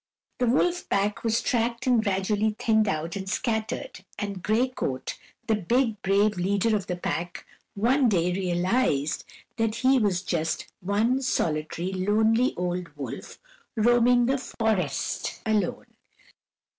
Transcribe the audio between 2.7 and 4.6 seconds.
out and scattered, and